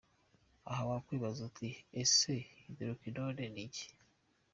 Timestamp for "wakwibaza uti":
0.89-1.69